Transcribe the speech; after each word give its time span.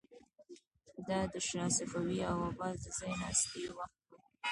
دا 1.07 1.19
د 1.33 1.35
شاه 1.47 1.69
صفوي 1.77 2.19
او 2.29 2.37
عباس 2.49 2.75
د 2.83 2.85
ځای 2.97 3.13
ناستي 3.21 3.63
وخت 3.77 3.97
و. 4.09 4.11